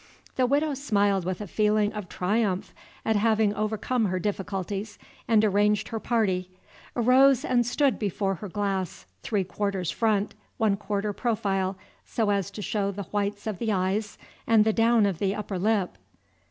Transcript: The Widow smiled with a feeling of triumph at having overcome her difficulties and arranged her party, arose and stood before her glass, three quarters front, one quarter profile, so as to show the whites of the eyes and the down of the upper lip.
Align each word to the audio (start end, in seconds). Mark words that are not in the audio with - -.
The 0.35 0.47
Widow 0.47 0.73
smiled 0.73 1.25
with 1.25 1.41
a 1.41 1.47
feeling 1.47 1.93
of 1.93 2.09
triumph 2.09 2.73
at 3.05 3.15
having 3.15 3.53
overcome 3.53 4.05
her 4.05 4.17
difficulties 4.17 4.97
and 5.27 5.45
arranged 5.45 5.89
her 5.89 5.99
party, 5.99 6.49
arose 6.95 7.45
and 7.45 7.63
stood 7.63 7.99
before 7.99 8.33
her 8.41 8.49
glass, 8.49 9.05
three 9.21 9.43
quarters 9.43 9.91
front, 9.91 10.33
one 10.57 10.75
quarter 10.75 11.13
profile, 11.13 11.77
so 12.03 12.31
as 12.31 12.49
to 12.49 12.63
show 12.63 12.89
the 12.89 13.03
whites 13.11 13.45
of 13.45 13.59
the 13.59 13.71
eyes 13.71 14.17
and 14.47 14.65
the 14.65 14.73
down 14.73 15.05
of 15.05 15.19
the 15.19 15.35
upper 15.35 15.59
lip. 15.59 15.99